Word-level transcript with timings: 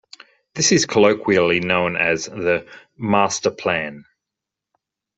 This 0.55 0.71
is 0.71 0.87
colloquially 0.87 1.59
known 1.59 1.95
as 1.95 2.25
the 2.25 2.65
"Master 2.97 3.51
Plan". 3.51 4.03